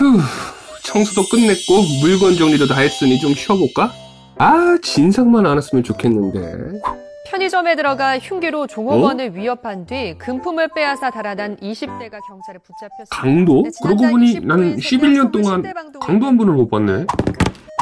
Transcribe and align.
휴, 0.00 0.18
청소도 0.82 1.28
끝냈고 1.28 1.82
물건 2.00 2.34
정리도 2.34 2.66
다 2.66 2.80
했으니 2.80 3.20
좀 3.20 3.34
쉬어볼까? 3.34 3.92
아, 4.38 4.78
진상만 4.82 5.44
안 5.44 5.56
왔으면 5.56 5.84
좋겠는데. 5.84 6.80
편의점에 7.28 7.76
들어가 7.76 8.18
흉기로 8.18 8.66
종업원을 8.66 9.36
위협한 9.36 9.84
뒤 9.84 10.14
금품을 10.16 10.68
빼앗아 10.74 11.10
달아난 11.10 11.56
20대가 11.58 12.18
경찰에 12.26 12.58
붙잡혔습니다. 12.64 13.10
강도? 13.10 13.62
네, 13.62 13.70
그러고 13.82 14.08
보니 14.08 14.40
29일 14.40 14.46
난 14.46 14.78
새벽 14.80 15.06
11년 15.06 15.32
동안 15.32 15.62
10대 15.62 15.74
방송을 15.74 16.06
강도 16.06 16.26
한 16.26 16.38
번을 16.38 16.54
못 16.54 16.70
봤네. 16.70 17.04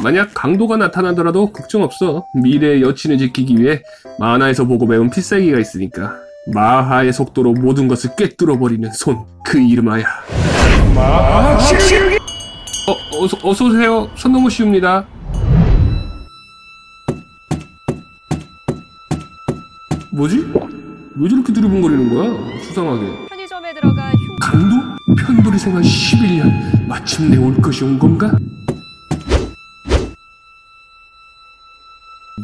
만약 0.02 0.30
강도가 0.34 0.76
나타나더라도 0.76 1.52
걱정 1.52 1.84
없어. 1.84 2.26
미래의 2.34 2.82
여친을 2.82 3.18
지키기 3.18 3.58
위해 3.58 3.80
만화에서 4.18 4.64
보고 4.64 4.88
배운 4.88 5.08
필살기가 5.08 5.60
있으니까. 5.60 6.16
마하의 6.52 7.12
속도로 7.12 7.52
모든 7.52 7.86
것을 7.86 8.16
꿰뚫어버리는 8.16 8.90
손. 8.92 9.24
그 9.44 9.60
이름하야. 9.60 10.04
마하 10.94 11.58
어, 12.88 12.96
어서, 13.22 13.36
어서 13.42 13.64
오세요. 13.66 14.10
손동호 14.16 14.48
씨입니다. 14.48 15.06
뭐지? 20.10 20.38
왜 21.16 21.28
저렇게 21.28 21.52
두리번거리는 21.52 22.14
거야? 22.14 22.60
수상하게. 22.62 23.26
편의점에 23.28 23.74
들어가 23.74 24.10
흉기 24.12 24.36
강도? 24.40 24.76
편돌이 25.18 25.58
생활 25.58 25.82
11년 25.82 26.86
마침내 26.86 27.36
올 27.36 27.60
것이 27.60 27.84
온 27.84 27.98
건가? 27.98 28.32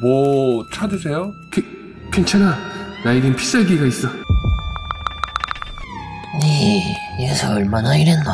뭐 0.01 0.67
찾으세요? 0.70 1.33
괜찮아 2.12 2.56
나에겐 3.05 3.34
필살기가 3.37 3.87
있어 3.87 4.09
네 6.42 6.95
요새 7.29 7.47
얼마나 7.47 7.97
일했노? 7.97 8.25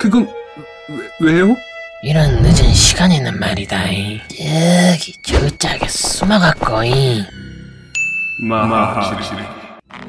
그건 0.00 0.26
왜, 0.90 1.08
왜요? 1.20 1.56
이런 2.02 2.42
늦은 2.42 2.72
시간에는 2.72 3.38
말이다 3.38 3.84
이. 3.90 4.20
저기 4.28 5.12
저짝에 5.22 5.86
숨어갖고 5.88 6.84
이. 6.84 7.24
마하실 8.48 9.18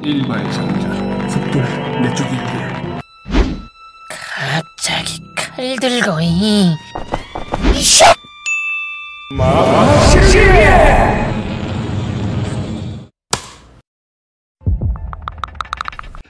일바의 0.04 0.54
장자 0.54 1.30
속도는 1.30 2.02
내 2.02 2.14
쪽이 2.14 2.30
갑자기 4.10 5.20
칼 5.36 5.76
들고 5.80 6.20
이. 6.22 6.76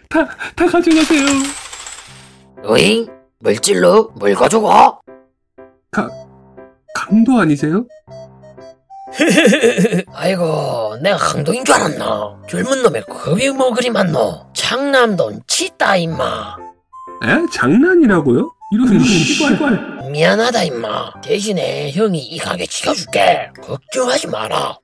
다, 0.10 0.26
다 0.56 0.68
가져가세요 0.68 1.26
어이? 2.66 3.08
물질로 3.42 4.12
뭘 4.16 4.36
가져가? 4.36 5.00
강도 6.94 7.40
아니세요? 7.40 7.86
아이고 10.14 10.98
내가 11.02 11.18
강도인 11.18 11.66
줄 11.66 11.76
알았나 11.76 12.42
젊은 12.50 12.84
놈의 12.84 13.04
겁이 13.04 13.50
뭐 13.50 13.74
그리 13.74 13.90
많노 13.90 14.48
장남돈 14.54 15.42
치다 15.48 15.98
임마 15.98 16.56
에? 17.24 17.28
장난이라고요? 17.54 18.56
이런 18.74 19.00
씨발 19.04 20.12
미안하다 20.12 20.64
임마 20.64 21.22
대신에 21.22 21.92
형이 21.92 22.20
이 22.20 22.38
가게 22.38 22.66
지켜줄게 22.66 23.50
걱정하지 23.62 24.28
마라 24.28 24.78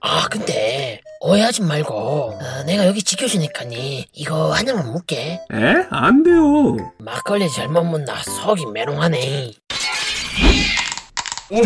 아 0.00 0.28
근데 0.30 1.00
오해하지 1.22 1.60
말고 1.62 1.94
어, 1.94 2.62
내가 2.64 2.86
여기 2.86 3.02
지켜주니까니 3.02 4.06
이거 4.14 4.54
하나만 4.54 4.90
묻게. 4.90 5.38
에? 5.52 5.86
안 5.90 6.22
돼요. 6.22 6.76
막걸리 6.98 7.50
잘못 7.52 7.84
묻나 7.84 8.22
속이 8.22 8.64
메롱하네. 8.66 9.52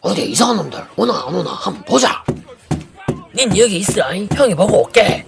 어디 0.00 0.30
이상한 0.30 0.56
놈들? 0.56 0.84
오나 0.96 1.26
안 1.26 1.34
오나? 1.34 1.52
한번 1.52 1.84
보자. 1.84 2.24
닌 3.32 3.56
여기 3.56 3.76
있으라 3.76 4.14
잉? 4.14 4.28
형이 4.32 4.54
보고 4.56 4.82
올게. 4.82 5.24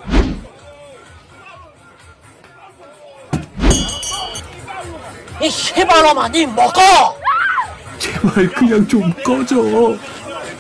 이 5.43 5.49
씨발놈아 5.49 6.29
닌 6.29 6.55
먹어! 6.55 6.81
제발 7.99 8.49
그냥 8.49 8.87
좀 8.89 9.11
꺼져 9.23 9.97